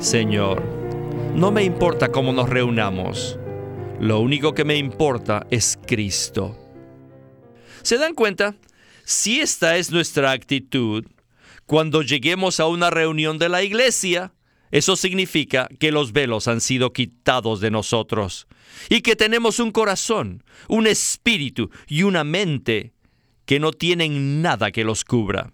[0.00, 0.64] Señor,
[1.34, 3.38] no me importa cómo nos reunamos,
[4.00, 6.56] lo único que me importa es Cristo.
[7.82, 8.54] ¿Se dan cuenta?
[9.04, 11.04] Si esta es nuestra actitud,
[11.66, 14.32] cuando lleguemos a una reunión de la iglesia,
[14.70, 18.48] eso significa que los velos han sido quitados de nosotros
[18.88, 22.94] y que tenemos un corazón, un espíritu y una mente
[23.44, 25.52] que no tienen nada que los cubra.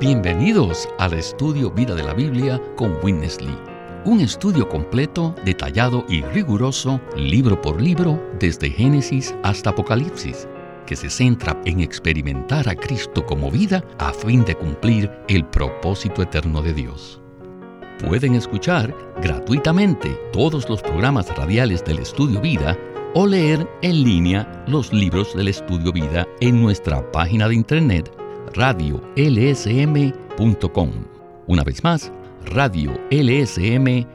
[0.00, 3.54] Bienvenidos al estudio Vida de la Biblia con Winnesley.
[4.06, 10.48] Un estudio completo, detallado y riguroso, libro por libro, desde Génesis hasta Apocalipsis,
[10.86, 16.22] que se centra en experimentar a Cristo como vida a fin de cumplir el propósito
[16.22, 17.20] eterno de Dios.
[17.98, 22.74] Pueden escuchar gratuitamente todos los programas radiales del Estudio Vida
[23.12, 28.19] o leer en línea los libros del Estudio Vida en nuestra página de internet
[28.54, 30.10] radiolsm.com.
[31.46, 32.12] Una vez más,
[32.44, 34.10] radiolsm.com.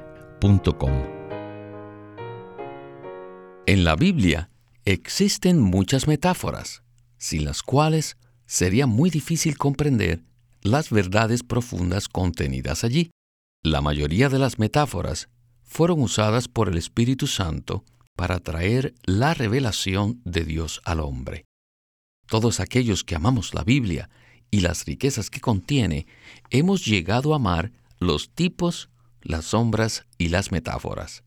[3.67, 4.49] En la Biblia
[4.85, 6.83] existen muchas metáforas,
[7.17, 10.21] sin las cuales sería muy difícil comprender
[10.61, 13.09] las verdades profundas contenidas allí.
[13.63, 15.29] La mayoría de las metáforas
[15.63, 17.83] fueron usadas por el Espíritu Santo
[18.15, 21.45] para traer la revelación de Dios al hombre.
[22.27, 24.09] Todos aquellos que amamos la Biblia
[24.55, 26.07] y las riquezas que contiene,
[26.49, 28.89] hemos llegado a amar los tipos,
[29.21, 31.25] las sombras y las metáforas.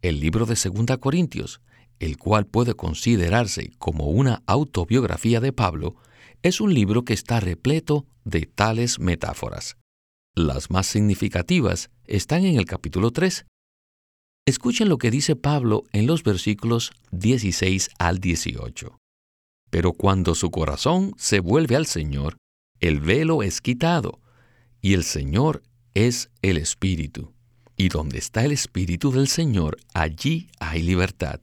[0.00, 1.60] El libro de 2 Corintios,
[1.98, 5.96] el cual puede considerarse como una autobiografía de Pablo,
[6.42, 9.76] es un libro que está repleto de tales metáforas.
[10.36, 13.44] Las más significativas están en el capítulo 3.
[14.46, 19.00] Escuchen lo que dice Pablo en los versículos 16 al 18.
[19.76, 22.38] Pero cuando su corazón se vuelve al Señor,
[22.80, 24.20] el velo es quitado,
[24.80, 27.34] y el Señor es el Espíritu.
[27.76, 31.40] Y donde está el Espíritu del Señor, allí hay libertad.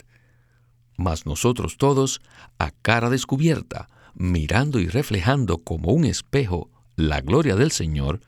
[0.98, 2.22] Mas nosotros todos,
[2.58, 8.20] a cara descubierta, mirando y reflejando como un espejo la gloria del Señor,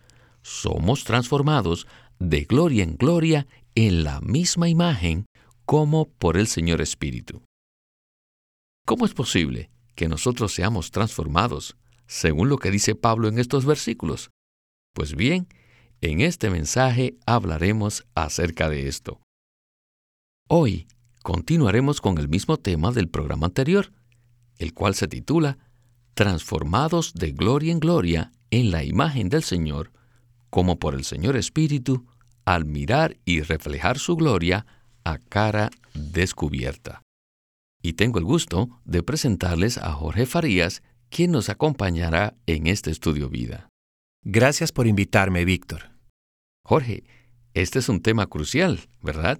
[0.43, 1.87] somos transformados
[2.19, 5.25] de gloria en gloria en la misma imagen
[5.65, 7.41] como por el Señor Espíritu.
[8.85, 14.29] ¿Cómo es posible que nosotros seamos transformados, según lo que dice Pablo en estos versículos?
[14.93, 15.47] Pues bien,
[16.01, 19.21] en este mensaje hablaremos acerca de esto.
[20.47, 20.87] Hoy
[21.23, 23.91] continuaremos con el mismo tema del programa anterior,
[24.59, 25.57] el cual se titula
[26.13, 29.91] Transformados de gloria en gloria en la imagen del Señor,
[30.49, 32.05] como por el Señor Espíritu,
[32.45, 34.65] al mirar y reflejar su gloria
[35.03, 37.04] a cara descubierta
[37.85, 43.29] y tengo el gusto de presentarles a Jorge Farías, quien nos acompañará en este estudio
[43.29, 43.69] vida.
[44.23, 45.91] Gracias por invitarme, Víctor.
[46.63, 47.03] Jorge,
[47.53, 49.39] este es un tema crucial, ¿verdad?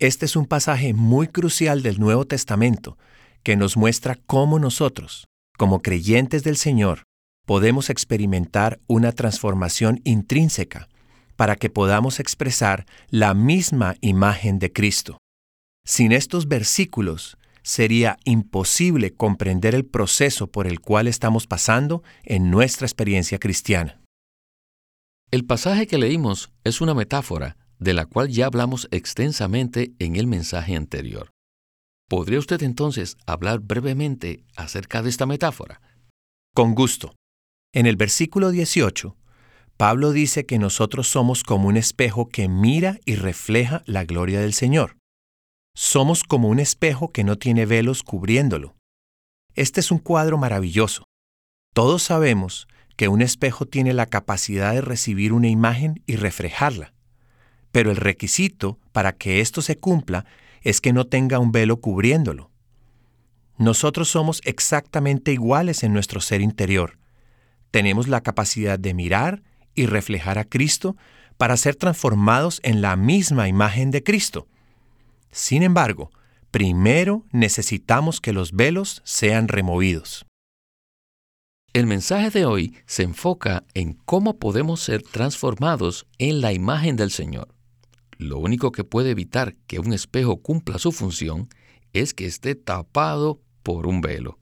[0.00, 2.98] Este es un pasaje muy crucial del Nuevo Testamento
[3.44, 5.26] que nos muestra cómo nosotros,
[5.56, 7.04] como creyentes del Señor,
[7.46, 10.88] podemos experimentar una transformación intrínseca
[11.36, 15.18] para que podamos expresar la misma imagen de Cristo.
[15.86, 22.86] Sin estos versículos, sería imposible comprender el proceso por el cual estamos pasando en nuestra
[22.86, 24.02] experiencia cristiana.
[25.30, 30.26] El pasaje que leímos es una metáfora de la cual ya hablamos extensamente en el
[30.26, 31.30] mensaje anterior.
[32.08, 35.80] ¿Podría usted entonces hablar brevemente acerca de esta metáfora?
[36.52, 37.14] Con gusto.
[37.72, 39.16] En el versículo 18,
[39.76, 44.52] Pablo dice que nosotros somos como un espejo que mira y refleja la gloria del
[44.52, 44.95] Señor.
[45.78, 48.74] Somos como un espejo que no tiene velos cubriéndolo.
[49.54, 51.04] Este es un cuadro maravilloso.
[51.74, 52.66] Todos sabemos
[52.96, 56.94] que un espejo tiene la capacidad de recibir una imagen y reflejarla,
[57.72, 60.24] pero el requisito para que esto se cumpla
[60.62, 62.50] es que no tenga un velo cubriéndolo.
[63.58, 66.96] Nosotros somos exactamente iguales en nuestro ser interior.
[67.70, 69.42] Tenemos la capacidad de mirar
[69.74, 70.96] y reflejar a Cristo
[71.36, 74.48] para ser transformados en la misma imagen de Cristo.
[75.36, 76.10] Sin embargo,
[76.50, 80.24] primero necesitamos que los velos sean removidos.
[81.74, 87.10] El mensaje de hoy se enfoca en cómo podemos ser transformados en la imagen del
[87.10, 87.54] Señor.
[88.16, 91.50] Lo único que puede evitar que un espejo cumpla su función
[91.92, 94.38] es que esté tapado por un velo.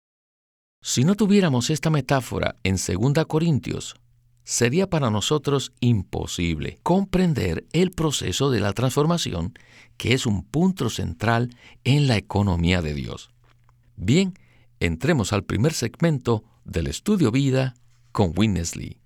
[0.83, 3.95] Si no tuviéramos esta metáfora en 2 Corintios,
[4.43, 9.53] sería para nosotros imposible comprender el proceso de la transformación,
[9.97, 13.31] que es un punto central en la economía de Dios.
[13.95, 14.33] Bien,
[14.79, 17.75] entremos al primer segmento del estudio vida
[18.11, 18.97] con Winnesley.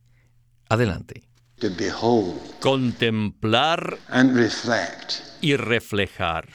[0.69, 1.23] Adelante.
[1.59, 6.47] to behold contemplar and reflect y reflejar.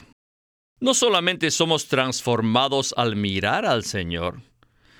[0.79, 4.41] No solamente somos transformados al mirar al Señor,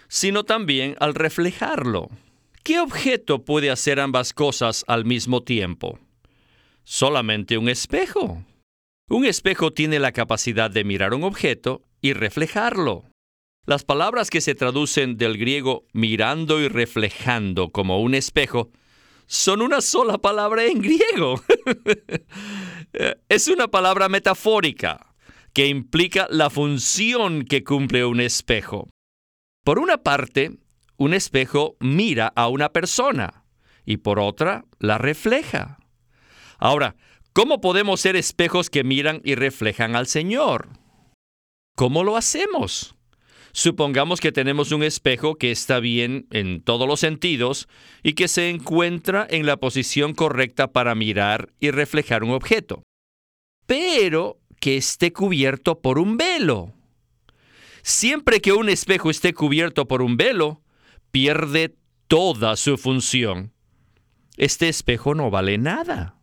[0.08, 2.10] sino también al reflejarlo.
[2.64, 5.98] ¿Qué objeto puede hacer ambas cosas al mismo tiempo?
[6.84, 8.44] Solamente un espejo.
[9.10, 13.06] Un espejo tiene la capacidad de mirar un objeto y reflejarlo.
[13.66, 18.72] Las palabras que se traducen del griego mirando y reflejando como un espejo
[19.26, 21.42] son una sola palabra en griego.
[23.30, 25.16] es una palabra metafórica
[25.54, 28.90] que implica la función que cumple un espejo.
[29.64, 30.61] Por una parte,
[31.02, 33.44] un espejo mira a una persona
[33.86, 35.80] y por otra la refleja.
[36.60, 36.96] Ahora,
[37.34, 40.70] ¿cómo podemos ser espejos que miran y reflejan al Señor?
[41.76, 42.94] ¿Cómo lo hacemos?
[43.52, 47.68] Supongamos que tenemos un espejo que está bien en todos los sentidos
[48.04, 52.84] y que se encuentra en la posición correcta para mirar y reflejar un objeto,
[53.66, 56.76] pero que esté cubierto por un velo.
[57.82, 60.61] Siempre que un espejo esté cubierto por un velo,
[61.12, 61.76] pierde
[62.08, 63.54] toda su función.
[64.38, 66.16] Este espejo no vale nada.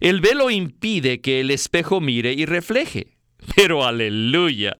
[0.00, 3.16] El velo impide que el espejo mire y refleje.
[3.56, 4.76] Pero aleluya,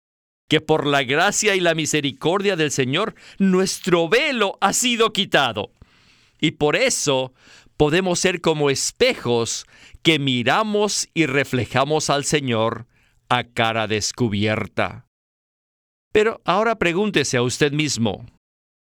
[0.49, 5.73] que por la gracia y la misericordia del Señor nuestro velo ha sido quitado.
[6.41, 7.33] Y por eso
[7.77, 9.65] podemos ser como espejos
[10.03, 12.87] que miramos y reflejamos al Señor
[13.29, 15.07] a cara descubierta.
[16.13, 18.27] Pero ahora pregúntese a usted mismo,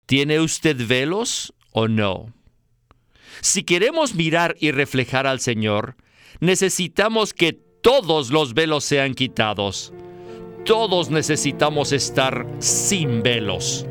[0.06, 2.34] ¿tiene usted velos o no?
[3.42, 5.96] Si queremos mirar y reflejar al Señor,
[6.40, 9.94] necesitamos que todos los velos sean quitados.
[10.66, 13.86] Todos necesitamos estar sin velos.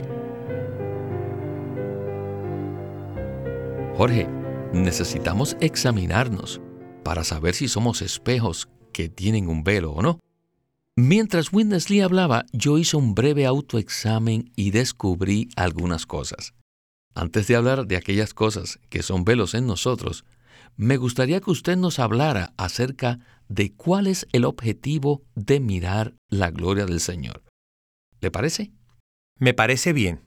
[3.97, 4.27] Jorge,
[4.73, 6.61] necesitamos examinarnos
[7.05, 10.19] para saber si somos espejos que tienen un velo o no.
[10.97, 16.55] Mientras Witness Lee hablaba, yo hice un breve autoexamen y descubrí algunas cosas.
[17.17, 20.25] Antes de hablar de aquellas cosas que son velos en nosotros,
[20.77, 23.19] me gustaría que usted nos hablara acerca
[23.49, 27.43] de cuál es el objetivo de mirar la gloria del Señor.
[28.21, 28.73] ¿Le parece?
[29.41, 30.25] Me parece bien.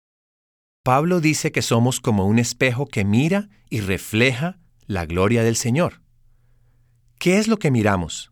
[0.85, 6.03] Pablo dice que somos como un espejo que mira y refleja la gloria del Señor.
[7.19, 8.32] ¿Qué es lo que miramos?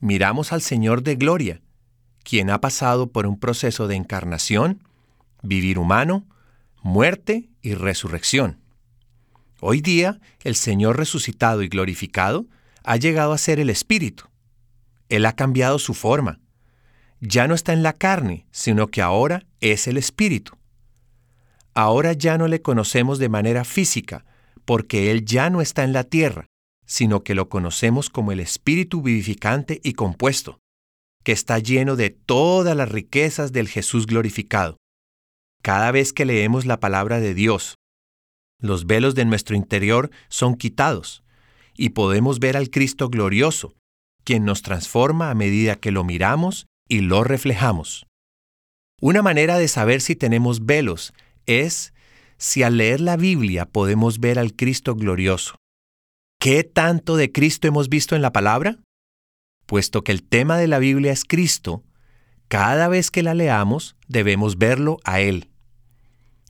[0.00, 1.60] Miramos al Señor de gloria,
[2.22, 4.82] quien ha pasado por un proceso de encarnación,
[5.42, 6.26] vivir humano,
[6.82, 8.58] muerte y resurrección.
[9.60, 12.46] Hoy día, el Señor resucitado y glorificado
[12.82, 14.24] ha llegado a ser el Espíritu.
[15.10, 16.40] Él ha cambiado su forma.
[17.20, 20.56] Ya no está en la carne, sino que ahora es el Espíritu.
[21.74, 24.24] Ahora ya no le conocemos de manera física,
[24.64, 26.46] porque Él ya no está en la tierra,
[26.90, 30.58] sino que lo conocemos como el Espíritu vivificante y compuesto,
[31.22, 34.76] que está lleno de todas las riquezas del Jesús glorificado.
[35.62, 37.76] Cada vez que leemos la palabra de Dios,
[38.58, 41.22] los velos de nuestro interior son quitados
[41.76, 43.76] y podemos ver al Cristo glorioso,
[44.24, 48.08] quien nos transforma a medida que lo miramos y lo reflejamos.
[49.00, 51.14] Una manera de saber si tenemos velos
[51.46, 51.94] es
[52.36, 55.59] si al leer la Biblia podemos ver al Cristo glorioso.
[56.40, 58.78] ¿Qué tanto de Cristo hemos visto en la palabra?
[59.66, 61.84] Puesto que el tema de la Biblia es Cristo,
[62.48, 65.50] cada vez que la leamos debemos verlo a Él.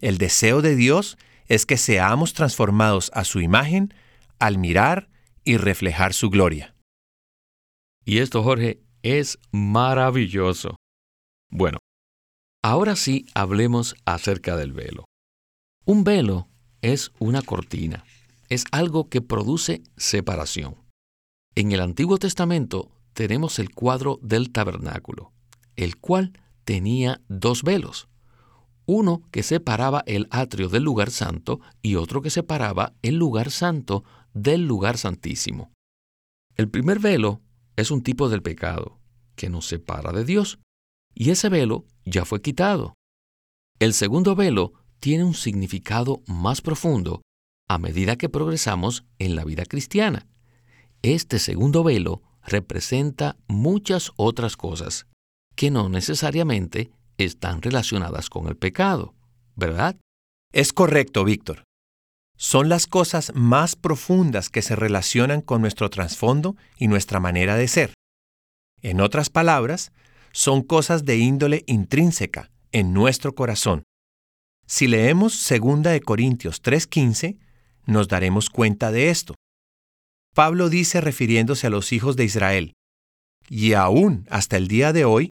[0.00, 3.92] El deseo de Dios es que seamos transformados a su imagen
[4.38, 5.08] al mirar
[5.42, 6.76] y reflejar su gloria.
[8.04, 10.76] Y esto, Jorge, es maravilloso.
[11.50, 11.78] Bueno,
[12.62, 15.04] ahora sí hablemos acerca del velo.
[15.84, 16.46] Un velo
[16.80, 18.04] es una cortina,
[18.50, 20.74] es algo que produce separación.
[21.54, 25.32] En el Antiguo Testamento tenemos el cuadro del tabernáculo,
[25.76, 26.32] el cual
[26.64, 28.08] tenía dos velos,
[28.86, 34.04] uno que separaba el atrio del lugar santo y otro que separaba el lugar santo
[34.34, 35.72] del lugar santísimo.
[36.56, 37.40] El primer velo
[37.76, 38.98] es un tipo del pecado
[39.36, 40.58] que nos separa de Dios,
[41.14, 42.94] y ese velo ya fue quitado.
[43.78, 47.22] El segundo velo tiene un significado más profundo
[47.70, 50.26] a medida que progresamos en la vida cristiana.
[51.02, 55.06] Este segundo velo representa muchas otras cosas
[55.54, 59.14] que no necesariamente están relacionadas con el pecado,
[59.54, 59.94] ¿verdad?
[60.52, 61.62] Es correcto, Víctor.
[62.36, 67.68] Son las cosas más profundas que se relacionan con nuestro trasfondo y nuestra manera de
[67.68, 67.94] ser.
[68.82, 69.92] En otras palabras,
[70.32, 73.84] son cosas de índole intrínseca en nuestro corazón.
[74.66, 77.38] Si leemos 2 de Corintios 3:15,
[77.90, 79.34] nos daremos cuenta de esto.
[80.34, 82.72] Pablo dice refiriéndose a los hijos de Israel,
[83.48, 85.30] y aún hasta el día de hoy,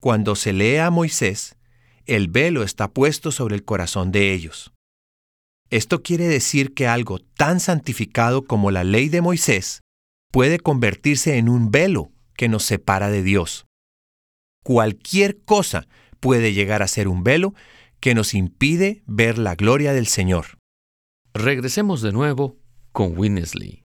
[0.00, 1.56] cuando se lee a Moisés,
[2.06, 4.72] el velo está puesto sobre el corazón de ellos.
[5.70, 9.80] Esto quiere decir que algo tan santificado como la ley de Moisés
[10.32, 13.66] puede convertirse en un velo que nos separa de Dios.
[14.64, 15.86] Cualquier cosa
[16.20, 17.54] puede llegar a ser un velo
[18.00, 20.57] que nos impide ver la gloria del Señor.
[21.40, 22.56] Regresemos de nuevo
[22.90, 23.84] con Winnesley.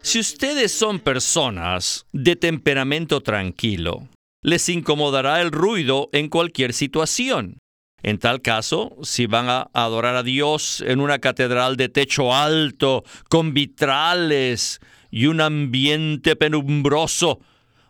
[0.00, 4.08] Si ustedes son personas de temperamento tranquilo,
[4.42, 7.58] les incomodará el ruido en cualquier situación.
[8.00, 13.02] En tal caso, si van a adorar a Dios en una catedral de techo alto,
[13.28, 14.78] con vitrales
[15.10, 17.40] y un ambiente penumbroso,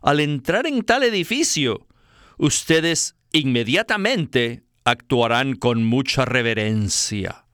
[0.01, 1.87] al entrar en tal edificio,
[2.39, 7.45] ustedes inmediatamente actuarán con mucha reverencia.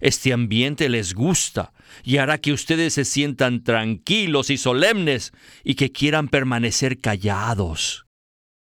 [0.00, 1.72] Este ambiente les gusta
[2.04, 5.32] y hará que ustedes se sientan tranquilos y solemnes
[5.64, 8.06] y que quieran permanecer callados.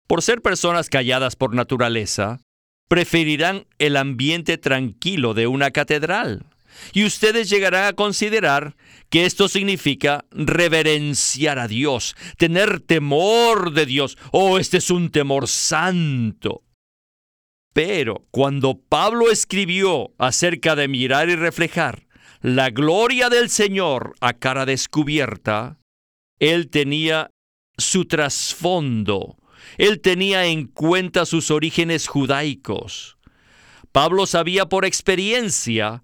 [0.06, 2.40] Por ser personas calladas por naturaleza,
[2.88, 6.46] preferirán el ambiente tranquilo de una catedral.
[6.94, 8.74] Y ustedes llegarán a considerar
[9.10, 14.16] que esto significa reverenciar a Dios, tener temor de Dios.
[14.32, 16.62] Oh, este es un temor santo.
[17.78, 22.08] Pero cuando Pablo escribió acerca de mirar y reflejar
[22.40, 25.78] la gloria del Señor a cara descubierta,
[26.40, 27.30] él tenía
[27.76, 29.36] su trasfondo,
[29.76, 33.16] él tenía en cuenta sus orígenes judaicos.
[33.92, 36.02] Pablo sabía por experiencia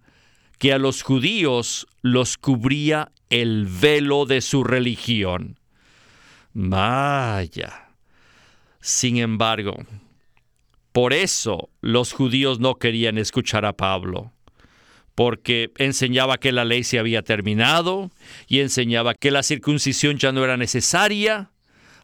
[0.60, 5.58] que a los judíos los cubría el velo de su religión.
[6.52, 7.88] Vaya.
[8.80, 9.74] Sin embargo,
[10.94, 14.32] por eso los judíos no querían escuchar a Pablo,
[15.16, 18.12] porque enseñaba que la ley se había terminado
[18.46, 21.50] y enseñaba que la circuncisión ya no era necesaria.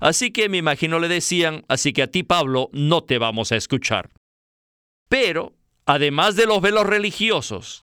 [0.01, 3.57] Así que me imagino le decían, así que a ti Pablo no te vamos a
[3.57, 4.11] escuchar.
[5.09, 5.55] Pero,
[5.87, 7.85] además de los velos religiosos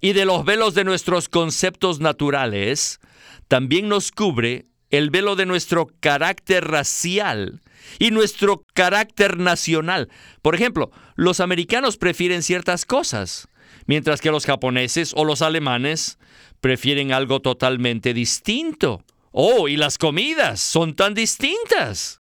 [0.00, 3.00] y de los velos de nuestros conceptos naturales,
[3.48, 7.60] también nos cubre el velo de nuestro carácter racial
[7.98, 10.08] y nuestro carácter nacional.
[10.42, 13.48] Por ejemplo, los americanos prefieren ciertas cosas,
[13.86, 16.18] mientras que los japoneses o los alemanes
[16.60, 19.04] prefieren algo totalmente distinto.
[19.32, 22.20] Oh, y las comidas son tan distintas.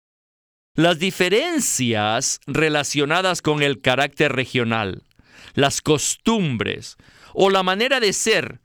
[0.75, 5.03] Las diferencias relacionadas con el carácter regional,
[5.55, 6.97] las costumbres
[7.35, 8.61] o la manera de ser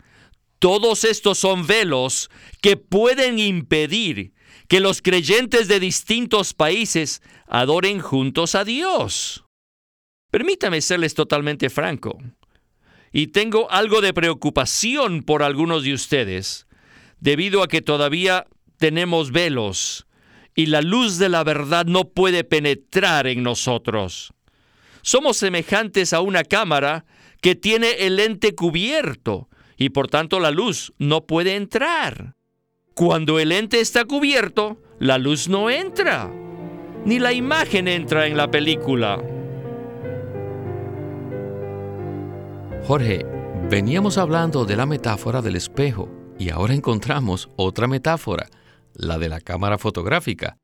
[0.60, 2.30] todos estos son velos
[2.62, 4.33] que pueden impedir
[4.68, 9.44] que los creyentes de distintos países adoren juntos a Dios.
[10.32, 12.18] Permítame serles totalmente franco.
[13.12, 16.66] Y tengo algo de preocupación por algunos de ustedes,
[17.20, 20.08] debido a que todavía tenemos velos
[20.56, 24.34] y la luz de la verdad no puede penetrar en nosotros.
[25.02, 27.06] Somos semejantes a una cámara
[27.42, 32.36] que tiene el lente cubierto y por tanto la luz no puede entrar.
[32.96, 36.32] Cuando el ente está cubierto, la luz no entra,
[37.06, 39.20] ni la imagen entra en la película.
[42.86, 43.26] Jorge,
[43.68, 46.08] veníamos hablando de la metáfora del espejo
[46.38, 48.48] y ahora encontramos otra metáfora,
[48.94, 50.58] la de la cámara fotográfica.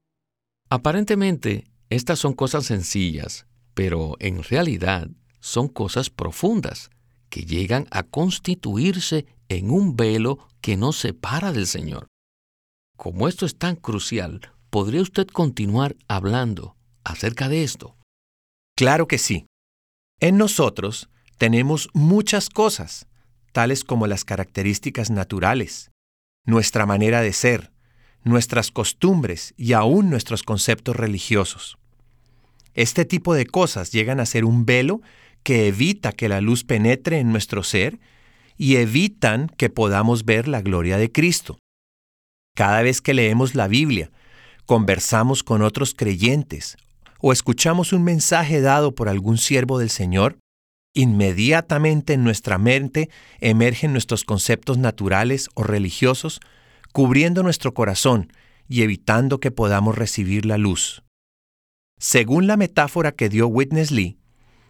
[0.70, 5.08] Aparentemente, estas son cosas sencillas, pero en realidad
[5.40, 6.92] son cosas profundas
[7.30, 12.06] que llegan a constituirse en un velo que nos separa del Señor.
[13.00, 16.76] Como esto es tan crucial, ¿podría usted continuar hablando
[17.06, 17.96] acerca de esto?
[18.76, 19.46] Claro que sí.
[20.20, 23.08] En nosotros tenemos muchas cosas,
[23.54, 25.92] tales como las características naturales,
[26.46, 27.72] nuestra manera de ser,
[28.26, 31.78] nuestras costumbres y aún nuestros conceptos religiosos.
[32.74, 35.00] Este tipo de cosas llegan a ser un velo
[35.44, 37.98] que evita que la luz penetre en nuestro ser
[38.58, 41.60] y evitan que podamos ver la gloria de Cristo.
[42.56, 44.12] Cada vez que leemos la Biblia,
[44.66, 46.78] conversamos con otros creyentes
[47.20, 50.38] o escuchamos un mensaje dado por algún siervo del Señor,
[50.94, 56.40] inmediatamente en nuestra mente emergen nuestros conceptos naturales o religiosos,
[56.92, 58.32] cubriendo nuestro corazón
[58.68, 61.04] y evitando que podamos recibir la luz.
[62.00, 64.18] Según la metáfora que dio Witness Lee,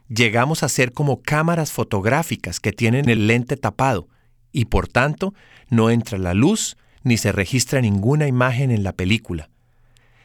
[0.07, 4.07] llegamos a ser como cámaras fotográficas que tienen el lente tapado
[4.51, 5.33] y por tanto
[5.69, 9.49] no entra la luz ni se registra ninguna imagen en la película.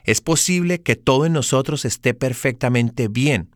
[0.05, 3.49] Es posible que todo en nosotros esté perfectamente bien,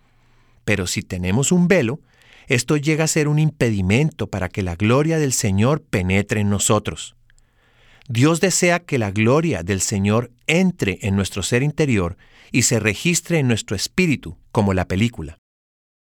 [0.64, 2.00] pero si tenemos un velo,
[2.46, 7.14] esto llega a ser un impedimento para que la gloria del Señor penetre en nosotros.
[8.08, 12.16] Dios desea que la gloria del Señor entre en nuestro ser interior
[12.50, 15.37] y se registre en nuestro espíritu, como la película.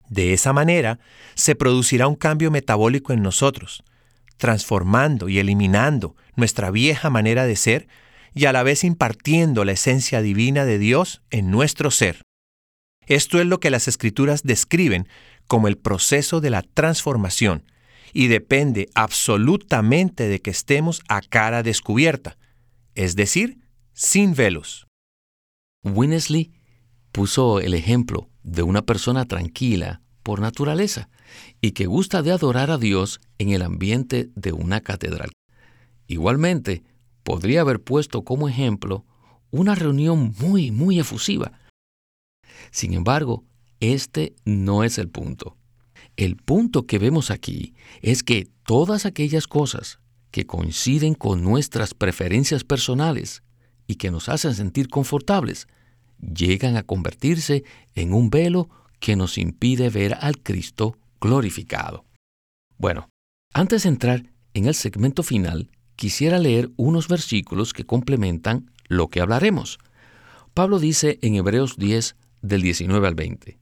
[0.09, 0.99] De esa manera,
[1.33, 3.85] se producirá un cambio metabólico en nosotros,
[4.37, 7.87] transformando y eliminando nuestra vieja manera de ser
[8.33, 12.23] y a la vez impartiendo la esencia divina de Dios en nuestro ser.
[13.05, 15.07] Esto es lo que las escrituras describen
[15.47, 17.63] como el proceso de la transformación
[18.13, 22.37] y depende absolutamente de que estemos a cara descubierta,
[22.95, 23.59] es decir,
[23.93, 24.87] sin velos.
[25.83, 26.53] Winnesley
[27.11, 31.09] puso el ejemplo de una persona tranquila por naturaleza
[31.61, 35.31] y que gusta de adorar a Dios en el ambiente de una catedral.
[36.07, 36.83] Igualmente,
[37.23, 39.05] podría haber puesto como ejemplo
[39.51, 41.51] una reunión muy, muy efusiva.
[42.71, 43.43] Sin embargo,
[43.79, 45.57] este no es el punto.
[46.15, 49.99] El punto que vemos aquí es que todas aquellas cosas
[50.31, 53.43] que coinciden con nuestras preferencias personales
[53.87, 55.67] y que nos hacen sentir confortables,
[56.19, 57.63] llegan a convertirse
[57.95, 58.69] en un velo
[59.03, 62.05] que nos impide ver al Cristo glorificado.
[62.77, 63.09] Bueno,
[63.53, 69.19] antes de entrar en el segmento final, quisiera leer unos versículos que complementan lo que
[69.19, 69.77] hablaremos.
[70.53, 73.59] Pablo dice en Hebreos 10 del 19 al 20,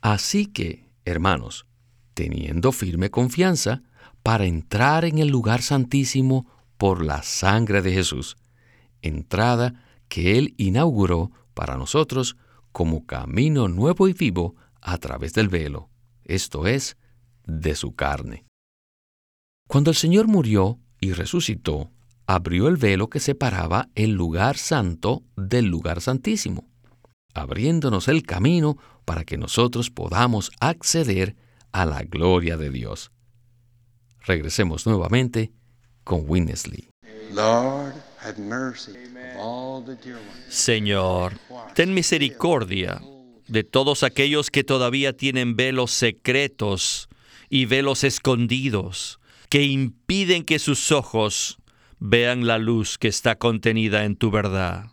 [0.00, 1.66] Así que, hermanos,
[2.14, 3.82] teniendo firme confianza
[4.22, 8.38] para entrar en el lugar santísimo por la sangre de Jesús,
[9.02, 12.38] entrada que Él inauguró para nosotros
[12.76, 15.88] como camino nuevo y vivo a través del velo,
[16.24, 16.98] esto es,
[17.46, 18.44] de su carne.
[19.66, 21.90] Cuando el Señor murió y resucitó,
[22.26, 26.68] abrió el velo que separaba el lugar santo del lugar santísimo,
[27.32, 31.34] abriéndonos el camino para que nosotros podamos acceder
[31.72, 33.10] a la gloria de Dios.
[34.20, 35.50] Regresemos nuevamente
[36.04, 36.90] con Winnesley.
[40.48, 41.32] Señor,
[41.74, 43.00] ten misericordia
[43.48, 47.08] de todos aquellos que todavía tienen velos secretos
[47.48, 51.58] y velos escondidos que impiden que sus ojos
[51.98, 54.86] vean la luz que está contenida en tu verdad.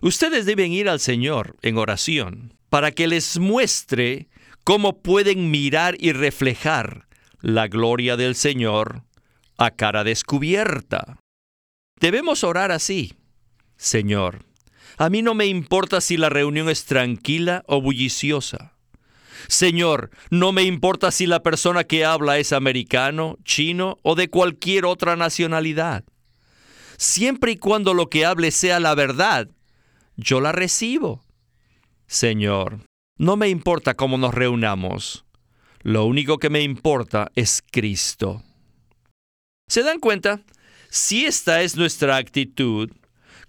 [0.00, 4.28] Ustedes deben ir al Señor en oración para que les muestre
[4.64, 7.08] cómo pueden mirar y reflejar
[7.40, 9.02] la gloria del Señor
[9.58, 11.18] a cara descubierta.
[12.00, 13.14] Debemos orar así.
[13.76, 14.44] Señor,
[14.96, 18.74] a mí no me importa si la reunión es tranquila o bulliciosa.
[19.48, 24.84] Señor, no me importa si la persona que habla es americano, chino o de cualquier
[24.84, 26.04] otra nacionalidad.
[26.96, 29.48] Siempre y cuando lo que hable sea la verdad,
[30.16, 31.22] yo la recibo.
[32.06, 32.80] Señor,
[33.16, 35.24] no me importa cómo nos reunamos.
[35.82, 38.42] Lo único que me importa es Cristo.
[39.68, 40.42] ¿Se dan cuenta?
[40.90, 42.90] Si esta es nuestra actitud,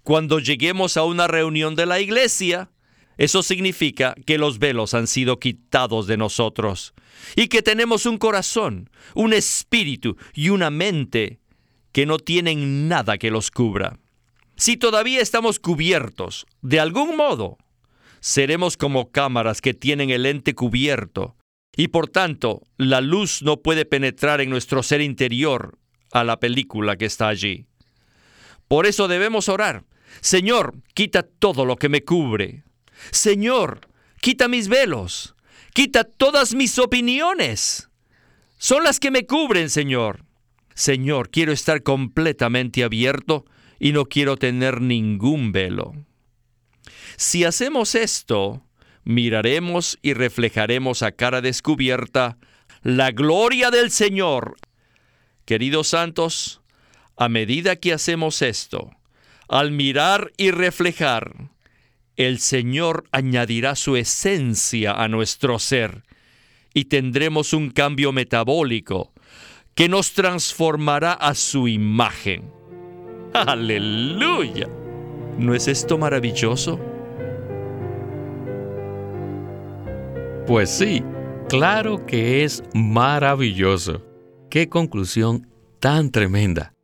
[0.04, 2.70] cuando lleguemos a una reunión de la iglesia,
[3.18, 6.94] eso significa que los velos han sido quitados de nosotros
[7.34, 11.40] y que tenemos un corazón, un espíritu y una mente
[11.90, 13.98] que no tienen nada que los cubra.
[14.56, 17.58] Si todavía estamos cubiertos, de algún modo,
[18.20, 21.34] seremos como cámaras que tienen el lente cubierto,
[21.76, 25.78] y por tanto la luz no puede penetrar en nuestro ser interior
[26.12, 27.66] a la película que está allí.
[28.68, 29.84] Por eso debemos orar.
[30.20, 32.64] Señor, quita todo lo que me cubre.
[33.10, 33.80] Señor,
[34.20, 35.34] quita mis velos.
[35.74, 37.88] Quita todas mis opiniones.
[38.58, 40.24] Son las que me cubren, Señor.
[40.74, 43.44] Señor, quiero estar completamente abierto
[43.78, 45.92] y no quiero tener ningún velo.
[47.16, 48.64] Si hacemos esto,
[49.04, 52.38] miraremos y reflejaremos a cara descubierta
[52.82, 54.56] la gloria del Señor.
[55.44, 56.60] Queridos santos,
[57.16, 58.90] a medida que hacemos esto,
[59.48, 61.50] al mirar y reflejar,
[62.16, 66.04] el Señor añadirá su esencia a nuestro ser
[66.74, 69.12] y tendremos un cambio metabólico
[69.74, 72.50] que nos transformará a su imagen.
[73.34, 74.68] Aleluya.
[75.38, 76.78] ¿No es esto maravilloso?
[80.46, 81.02] Pues sí,
[81.48, 84.11] claro que es maravilloso.
[84.52, 85.48] Qué conclusión
[85.80, 86.74] tan tremenda.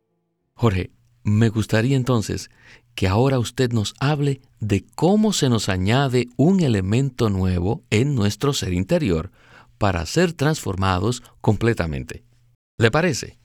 [0.55, 0.89] Jorge,
[1.21, 2.49] me gustaría entonces
[2.95, 8.53] que ahora usted nos hable de cómo se nos añade un elemento nuevo en nuestro
[8.53, 9.31] ser interior
[9.77, 12.23] para ser transformados completamente.
[12.79, 13.37] ¿Le parece?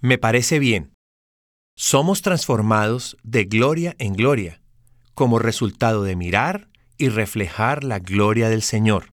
[0.00, 0.94] Me parece bien.
[1.76, 4.62] Somos transformados de gloria en gloria,
[5.12, 9.10] como resultado de mirar y reflejar la gloria del Señor.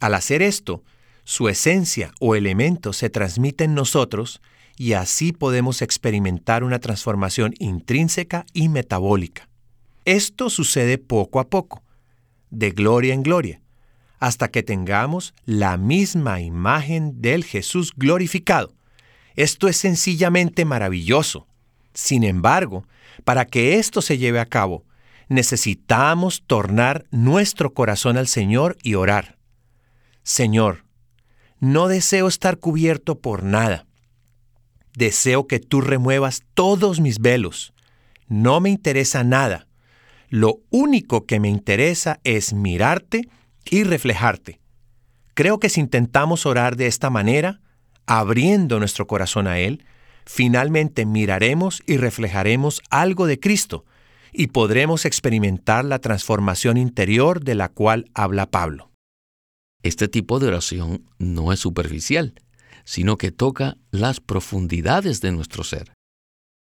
[0.00, 0.82] Al hacer esto,
[1.24, 4.40] su esencia o elemento se transmite en nosotros
[4.76, 9.48] y así podemos experimentar una transformación intrínseca y metabólica.
[10.04, 11.82] Esto sucede poco a poco,
[12.50, 13.62] de gloria en gloria,
[14.18, 18.74] hasta que tengamos la misma imagen del Jesús glorificado.
[19.34, 21.46] Esto es sencillamente maravilloso.
[21.94, 22.86] Sin embargo,
[23.24, 24.84] para que esto se lleve a cabo,
[25.28, 29.38] necesitamos tornar nuestro corazón al Señor y orar.
[30.22, 30.83] Señor,
[31.60, 33.86] no deseo estar cubierto por nada.
[34.96, 37.72] Deseo que tú remuevas todos mis velos.
[38.28, 39.66] No me interesa nada.
[40.28, 43.28] Lo único que me interesa es mirarte
[43.64, 44.60] y reflejarte.
[45.34, 47.60] Creo que si intentamos orar de esta manera,
[48.06, 49.84] abriendo nuestro corazón a Él,
[50.24, 53.84] finalmente miraremos y reflejaremos algo de Cristo
[54.32, 58.93] y podremos experimentar la transformación interior de la cual habla Pablo.
[59.84, 62.32] Este tipo de oración no es superficial,
[62.86, 65.92] sino que toca las profundidades de nuestro ser.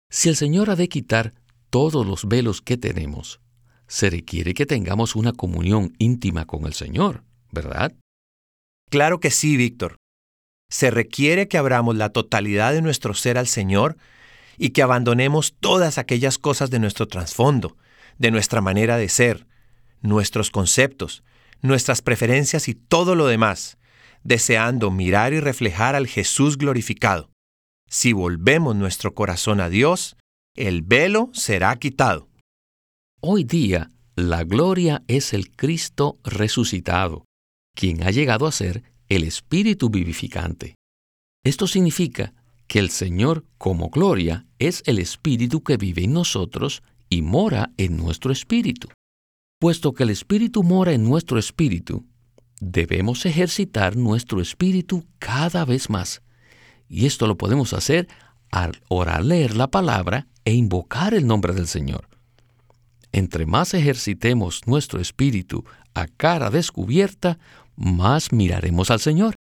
[0.10, 1.34] Si el Señor ha de quitar
[1.70, 3.42] todos los velos que tenemos,
[3.88, 7.94] se requiere que tengamos una comunión íntima con el Señor, ¿verdad?
[8.90, 9.98] Claro que sí, Víctor.
[10.70, 13.98] Se requiere que abramos la totalidad de nuestro ser al Señor
[14.58, 17.76] y que abandonemos todas aquellas cosas de nuestro trasfondo,
[18.18, 19.46] de nuestra manera de ser,
[20.02, 21.22] nuestros conceptos,
[21.62, 23.78] nuestras preferencias y todo lo demás,
[24.24, 27.32] deseando mirar y reflejar al Jesús glorificado.
[27.88, 30.16] Si volvemos nuestro corazón a Dios,
[30.56, 32.30] el velo será quitado.
[33.22, 37.26] Hoy día, la gloria es el Cristo resucitado,
[37.76, 40.76] quien ha llegado a ser el Espíritu vivificante.
[41.44, 42.34] Esto significa
[42.68, 47.98] que el Señor como gloria es el Espíritu que vive en nosotros y mora en
[47.98, 48.90] nuestro espíritu.
[49.60, 52.06] Puesto que el Espíritu mora en nuestro espíritu,
[52.62, 56.22] debemos ejercitar nuestro espíritu cada vez más.
[56.88, 58.08] Y esto lo podemos hacer
[58.52, 62.08] al orar leer la palabra e invocar el nombre del Señor.
[63.12, 67.38] Entre más ejercitemos nuestro espíritu a cara descubierta,
[67.76, 69.36] más miraremos al Señor.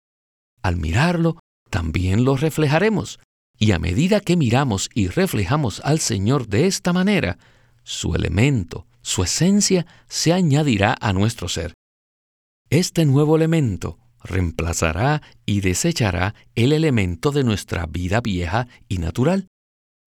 [0.64, 1.38] Al mirarlo,
[1.70, 3.20] también lo reflejaremos.
[3.60, 7.38] Y a medida que miramos y reflejamos al Señor de esta manera,
[7.84, 11.74] su elemento, su esencia se añadirá a nuestro ser.
[12.70, 19.48] Este nuevo elemento reemplazará y desechará el elemento de nuestra vida vieja y natural.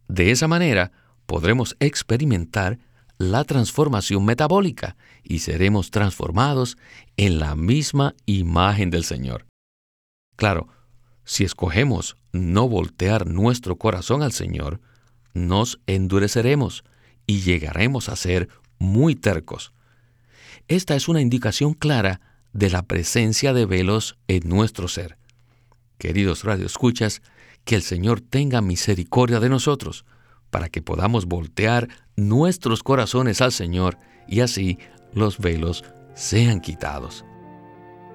[0.06, 0.92] De esa manera
[1.24, 2.78] podremos experimentar
[3.16, 6.76] la transformación metabólica y seremos transformados
[7.16, 9.46] en la misma imagen del Señor.
[10.36, 10.68] Claro,
[11.24, 14.82] si escogemos no voltear nuestro corazón al Señor,
[15.32, 16.84] nos endureceremos
[17.30, 18.48] y llegaremos a ser
[18.80, 19.72] muy tercos.
[20.66, 22.20] Esta es una indicación clara
[22.52, 25.16] de la presencia de velos en nuestro ser.
[25.98, 27.22] Queridos radioescuchas,
[27.64, 30.04] que el Señor tenga misericordia de nosotros,
[30.50, 34.78] para que podamos voltear nuestros corazones al Señor y así
[35.12, 37.24] los velos sean quitados.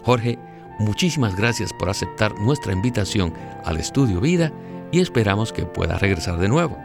[0.04, 0.38] Jorge,
[0.80, 4.52] muchísimas gracias por aceptar nuestra invitación al estudio vida
[4.92, 6.78] y esperamos que pueda regresar de nuevo.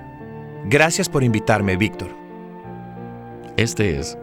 [0.67, 2.20] Gracias por invitarme, Víctor.
[3.61, 4.17] Este es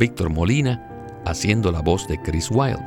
[0.00, 0.84] Víctor Molina
[1.24, 2.82] haciendo la voz de Chris Wilde,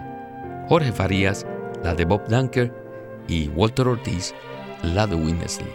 [0.67, 1.47] Jorge Farías,
[1.81, 2.73] la de Bob Dunker
[3.29, 4.35] y Walter Ortiz,
[4.81, 5.69] la de Winnesley.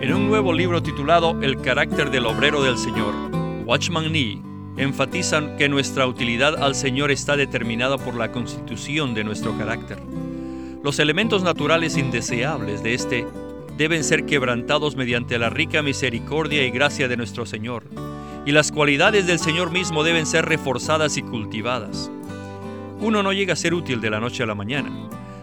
[0.00, 3.14] En un nuevo libro titulado El carácter del obrero del Señor,
[3.64, 4.42] Watchman Nee
[4.76, 9.98] enfatizan que nuestra utilidad al Señor está determinada por la constitución de nuestro carácter.
[10.82, 13.24] Los elementos naturales indeseables de este
[13.78, 17.84] deben ser quebrantados mediante la rica misericordia y gracia de nuestro Señor,
[18.44, 22.10] y las cualidades del Señor mismo deben ser reforzadas y cultivadas.
[23.00, 24.90] Uno no llega a ser útil de la noche a la mañana.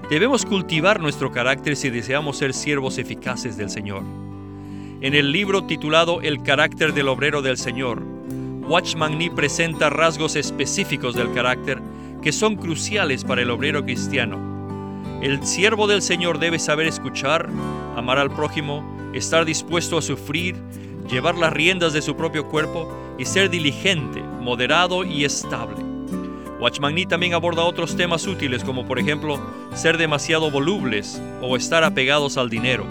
[0.09, 4.03] Debemos cultivar nuestro carácter si deseamos ser siervos eficaces del Señor.
[4.99, 8.03] En el libro titulado El carácter del obrero del Señor,
[8.67, 11.79] Watchman Nee presenta rasgos específicos del carácter
[12.21, 14.48] que son cruciales para el obrero cristiano.
[15.21, 17.49] El siervo del Señor debe saber escuchar,
[17.97, 20.55] amar al prójimo, estar dispuesto a sufrir,
[21.09, 25.83] llevar las riendas de su propio cuerpo y ser diligente, moderado y estable.
[26.61, 29.41] Watchman Nee también aborda otros temas útiles como por ejemplo
[29.73, 32.85] ser demasiado volubles o estar apegados al dinero.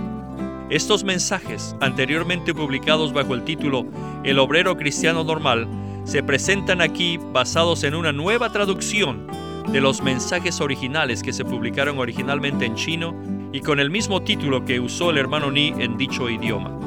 [0.69, 3.87] Estos mensajes, anteriormente publicados bajo el título
[4.23, 5.67] El obrero cristiano normal,
[6.05, 9.27] se presentan aquí basados en una nueva traducción
[9.73, 13.15] de los mensajes originales que se publicaron originalmente en chino
[13.53, 16.79] y con el mismo título que usó el hermano Ni en dicho idioma.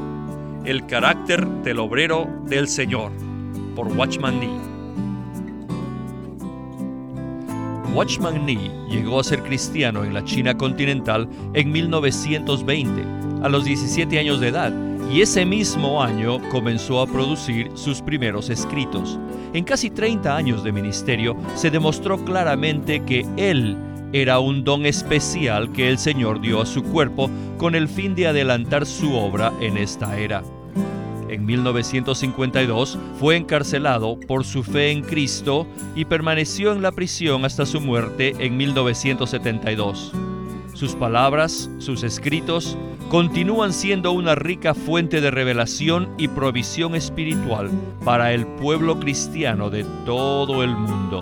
[0.66, 3.12] El carácter del obrero del Señor,
[3.76, 4.72] por Watchman Nee.
[7.94, 13.04] Watchman Nee llegó a ser cristiano en la China continental en 1920,
[13.44, 18.50] a los 17 años de edad, y ese mismo año comenzó a producir sus primeros
[18.50, 19.20] escritos.
[19.54, 23.78] En casi 30 años de ministerio se demostró claramente que él
[24.14, 28.28] era un don especial que el Señor dio a su cuerpo con el fin de
[28.28, 30.44] adelantar su obra en esta era.
[31.30, 37.66] En 1952 fue encarcelado por su fe en Cristo y permaneció en la prisión hasta
[37.66, 40.14] su muerte en 1972.
[40.74, 42.78] Sus palabras, sus escritos,
[43.10, 47.70] continúan siendo una rica fuente de revelación y provisión espiritual
[48.06, 51.20] para el pueblo cristiano de todo el mundo.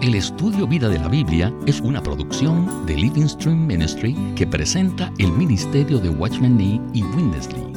[0.00, 5.12] El estudio Vida de la Biblia es una producción de Living Stream Ministry que presenta
[5.18, 7.72] el ministerio de Watchman Nee y Winnesley.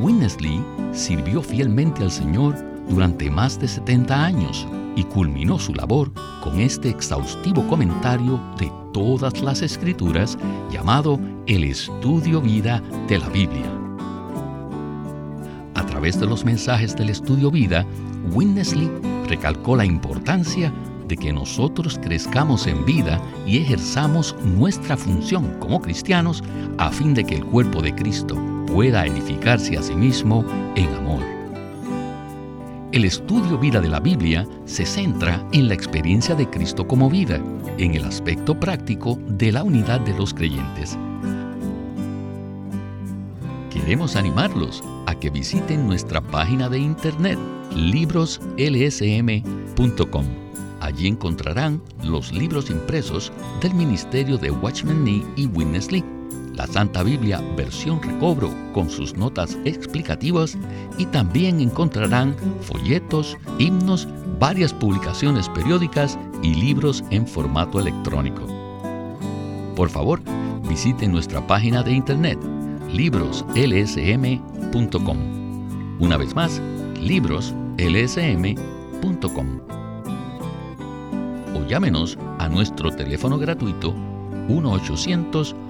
[0.00, 2.56] Winnesley sirvió fielmente al Señor
[2.88, 9.40] durante más de 70 años y culminó su labor con este exhaustivo comentario de todas
[9.42, 10.38] las escrituras
[10.70, 13.70] llamado El Estudio Vida de la Biblia.
[15.74, 17.86] A través de los mensajes del Estudio Vida,
[18.32, 18.90] Winnesley
[19.28, 20.72] recalcó la importancia
[21.10, 26.42] de que nosotros crezcamos en vida y ejerzamos nuestra función como cristianos
[26.78, 30.44] a fin de que el cuerpo de Cristo pueda edificarse a sí mismo
[30.76, 31.39] en amor.
[32.92, 37.40] El estudio vida de la Biblia se centra en la experiencia de Cristo como vida,
[37.78, 40.98] en el aspecto práctico de la unidad de los creyentes.
[43.70, 47.38] Queremos animarlos a que visiten nuestra página de internet
[47.76, 50.24] libroslsm.com.
[50.80, 56.04] Allí encontrarán los libros impresos del Ministerio de Watchman Nee y Witness Lee,
[56.60, 60.58] la Santa Biblia versión recobro con sus notas explicativas
[60.98, 64.06] y también encontrarán folletos, himnos,
[64.38, 68.46] varias publicaciones periódicas y libros en formato electrónico.
[69.74, 70.20] Por favor,
[70.68, 72.38] visiten nuestra página de internet
[72.92, 75.18] libroslsm.com.
[75.98, 76.60] Una vez más,
[77.00, 79.60] libroslsm.com.
[81.56, 83.94] O llámenos a nuestro teléfono gratuito